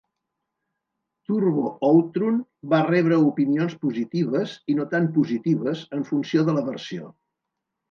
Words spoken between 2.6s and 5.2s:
va rebre opinions positives i no tan